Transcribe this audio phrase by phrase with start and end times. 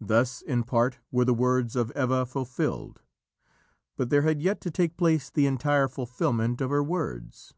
[0.00, 3.02] Thus in part were the words of Eva fulfilled,
[3.96, 7.54] but there had yet to take place the entire fulfilment of her words.